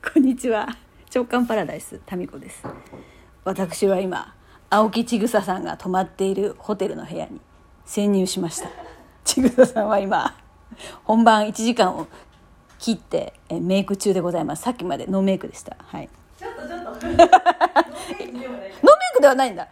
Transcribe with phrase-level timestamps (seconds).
[0.00, 0.68] こんにちは。
[1.10, 2.62] 長官パラダイスタミコです。
[3.44, 4.32] 私は今
[4.70, 7.40] 青木千草さんが泊まっているホテルの部屋に
[7.84, 8.70] 潜入しました。
[9.24, 10.36] 千草さんは今
[11.02, 12.06] 本番1時間を
[12.78, 14.62] 切ってえメイク中でございます。
[14.62, 15.76] さっきまでノーメイクでした。
[15.78, 16.08] はい。
[16.38, 16.90] ちょっとちょっと。
[16.94, 17.26] ノーメイ
[19.16, 19.66] クではないんだ。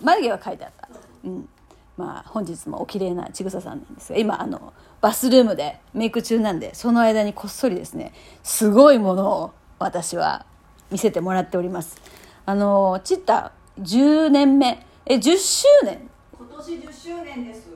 [0.00, 0.88] 眉毛は描いてあった。
[1.24, 1.48] うん
[1.96, 8.12] まあ本日もお綺麗なちぐささんなんですが今あのバスルームでメイク中なんでその間にこっそりですね
[8.42, 10.46] すごいものを私は
[10.90, 12.00] 見せてもらっております。
[12.46, 14.86] あのチッタ10年目。
[15.06, 16.08] え10周年？
[16.38, 17.68] 今年10周年です。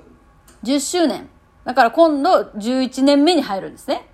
[0.62, 1.28] 10周年。
[1.64, 4.06] だから今度11年目に入るんですね。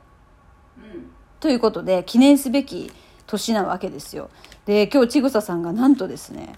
[0.79, 1.11] うん。
[1.41, 2.91] ということで記念すべき
[3.27, 4.31] 年なわけですよ。
[4.67, 6.55] で今日ちぐささんがなんとですね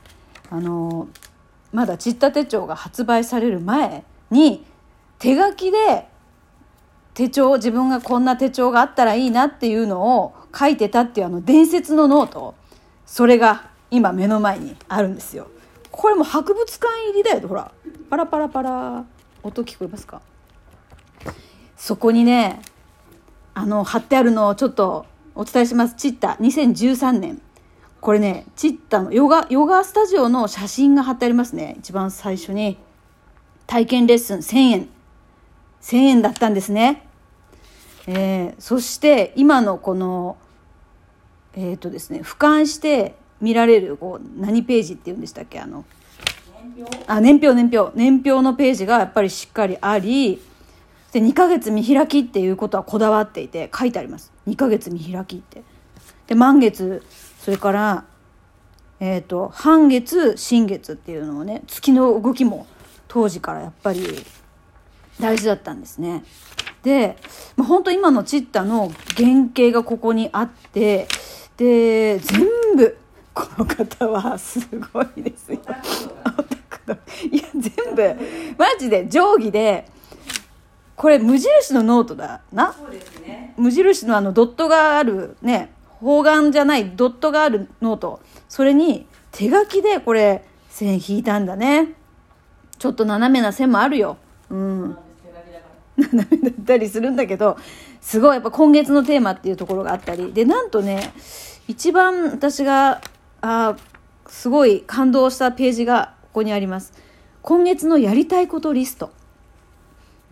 [0.51, 1.09] あの
[1.77, 4.65] まだちった手帳が発売される前に
[5.19, 6.09] 手書きで
[7.12, 12.55] 手帳自分がこんな手帳があったらいいなっていうのを書いてたっていうあの伝説のノート。
[13.05, 15.49] それが今目の前にあるんですよ。
[15.91, 17.71] これも博物館入りだよほら。
[18.09, 19.05] パラパラパラ。
[19.43, 20.23] 音聞こえますか？
[21.77, 22.63] そこにね
[23.52, 25.95] あの貼ってあるのをちょっとお伝えします。
[25.96, 27.43] チッタ2013年。
[28.07, 31.74] これねチッタのヨガヨガスタジオの写真が貼ってありますね。
[31.80, 32.79] 一番最初に。
[33.66, 34.88] 体験レッスン1000円。
[35.82, 37.04] 1000円だったんですね。
[38.07, 40.37] えーそして今のこの
[41.57, 45.59] えっ、とですね俯瞰して見られるこう何ページっていうんでしたっけ？
[45.59, 45.84] あの
[46.77, 47.04] 年表？
[47.09, 47.99] あ年表年表。
[47.99, 50.40] 年表のページがやっぱりしっかりあり
[51.10, 54.32] で2ヶ月見開きっていうことはこだわっていて書いてあります。
[54.46, 55.65] 2ヶ月見開きって。
[56.29, 57.04] で満月
[57.47, 58.05] それから
[58.99, 62.66] えっ、と半月新月っていうのをね月の動きも
[63.07, 64.00] 当時からやっぱり
[65.21, 66.25] 大事だったんですね。
[66.83, 67.17] で、
[67.56, 71.06] まあ、本当今のチッタの原型がここにあって
[71.56, 72.99] で全部
[73.33, 74.59] この方はす
[74.93, 75.61] ごいですよ。
[77.31, 78.17] いや全部
[78.59, 79.89] マジで定規で
[80.97, 82.73] これ無印のノートだな。
[82.73, 83.55] そうですね。
[83.56, 88.21] 無印のあのドットがあるね方眼じゃないドットがあるノート。
[88.49, 91.95] それに手書きでこれ線引いたんだね。
[92.79, 94.19] ちょっと斜めな線もあるよ。
[94.51, 94.97] うん。
[95.97, 97.56] 斜めだったりするんだけど
[98.03, 100.33] すごいやっぱ今月のテーマっていうところがあったり。
[100.33, 101.12] でなんとね
[101.69, 103.01] 一番私が
[103.41, 103.77] あ
[104.27, 106.93] すごい感動したページがここにあります。
[107.43, 109.11] 今月のやりたいことリスト。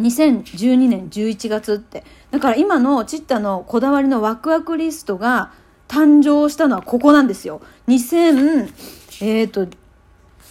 [0.01, 2.05] 2012年11月って。
[2.31, 5.53] だから今のチッタのこだわりのワクワクリストが
[5.89, 7.61] 誕生したのはここなんですよ。
[7.89, 8.73] 2000
[9.21, 9.67] えっ、と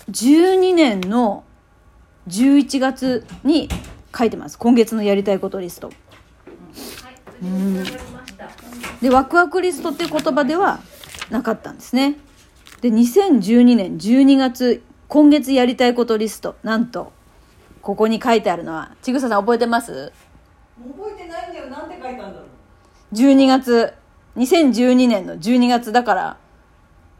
[0.09, 1.43] 12年の
[2.27, 3.69] 11月に
[4.17, 4.57] 書いてます。
[4.57, 5.87] 今月のやりたいことリスト。
[5.87, 5.95] はい
[7.41, 8.49] 無事につながりました
[9.01, 10.79] でワクワクリストっていう言葉では
[11.29, 12.17] なかったんですね。
[12.81, 16.55] で2012年12月今月やりたいことリスト。
[16.63, 17.11] なんと
[17.83, 18.95] ここに書いてあるのは。
[19.01, 20.11] ちぐささん覚えてます？
[20.81, 21.69] 覚えてないんだよ。
[21.69, 23.13] なんて書いたんだろう。
[23.13, 23.93] 12月。
[24.37, 26.37] 2012年の12月だから。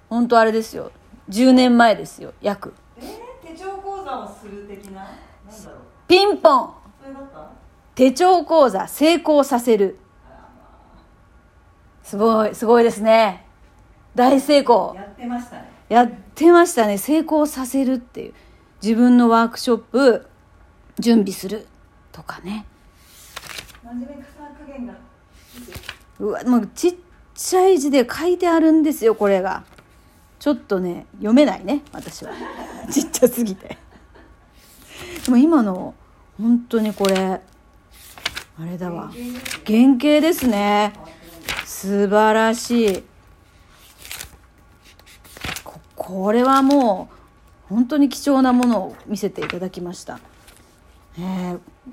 [0.10, 0.92] 本当あれですよ。
[1.30, 2.34] 10年前ですよ。
[2.42, 2.74] 約。
[2.98, 5.02] えー、手帳講座をする的な？
[5.02, 5.80] なんだろう。
[6.08, 6.74] ピンポン。
[7.02, 7.50] それだった
[7.96, 10.00] 手帳講座成功させる。
[12.04, 12.56] すごい。
[12.56, 13.46] すごいですね。
[14.16, 14.94] 大成功。
[14.96, 15.72] やってましたね。
[15.90, 16.98] やってましたね。
[16.98, 18.34] 成功させるっていう。
[18.82, 20.28] 自分のワークショップ
[21.00, 21.68] 準備する
[22.12, 22.66] とかね。
[23.84, 24.94] 真面目かさ加減が
[26.20, 26.96] うわもうちっ
[27.36, 29.64] ちゃい字で書いてあるんですよこれが。
[30.40, 32.32] ちょっとね読めないね私は。
[32.92, 33.78] ちっちゃすぎて。
[35.26, 35.94] でも今の
[36.38, 37.42] 本当にこれ
[38.60, 39.12] あれだわ。
[39.66, 40.94] 原型ですね。
[41.66, 43.04] 素晴らしい。
[45.64, 47.10] ここれはも
[47.70, 50.20] う本当に貴重なものを見せていただきました。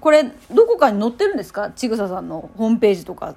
[0.00, 1.70] これどこかに載ってるんですか？
[1.72, 3.34] ちぐささんのホームページとか。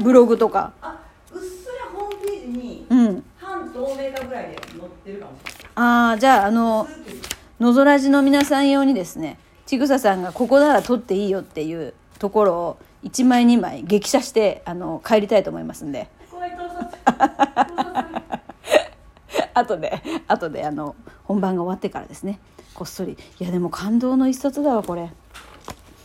[0.00, 0.72] ブログとか。
[0.82, 1.00] あ
[1.32, 3.24] うっすらホームページにうん。
[3.36, 5.72] 半透明化ぐらいで載ってるかもしれない。
[5.76, 6.86] ああじゃああの
[7.58, 16.08] のぞらじの皆さん用にですねちぐささんがここなら撮っていいよっていうところを1枚2枚激写してあの帰りたいと思いますんで。
[19.54, 20.94] 後で後であの
[21.24, 22.38] 本番が終わってからですね
[22.80, 23.18] こっそり。
[23.38, 25.12] いやでも感動の一冊だわこれ。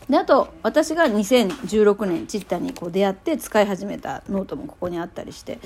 [0.10, 5.60] であと私が2016年チッタにこう出会って使い始めたノートもここにあったりして。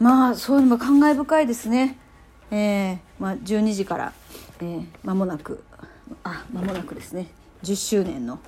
[0.00, 1.96] まあそういうのも感慨深いですね。
[2.50, 4.12] えーまあ、12時から、
[4.58, 5.62] えー間もなく
[6.24, 7.28] あ間もなくですね。
[7.62, 8.40] 10周年の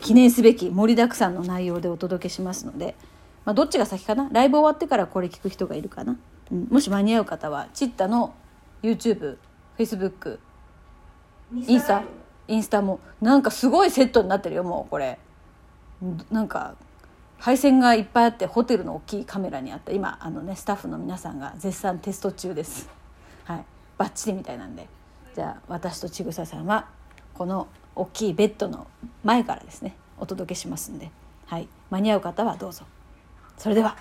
[0.00, 2.96] 記念すべき盛りだくさんの内容でお届けしますので。
[3.44, 4.28] まあ、どっちが先かな？
[4.32, 6.16] ライブ終わってからこれ聞く人がいるかな、
[6.50, 8.34] うん、もし間に合う方はチッタの
[8.82, 10.40] YouTubefacebook
[11.54, 12.02] インスタ。
[12.48, 12.82] インスタ。
[12.82, 15.18] もなんかすごいセットになってるよもうこれ。
[16.30, 16.74] なんか
[17.38, 22.88] 配線がいっぱいあってホテルの大きいカメラにあって今あのねスタッフの皆さんが絶賛テスト中です。
[23.44, 23.64] はい。
[23.98, 24.88] バッチリみたいなんで。
[25.34, 26.88] じゃあ私とちぐささんは
[27.34, 28.86] この大きいベッドの
[29.24, 31.10] 前からですねお届けしますんで。
[31.46, 31.68] はい。
[31.90, 32.84] 間に合う方はどうぞ。
[33.56, 33.96] それでは。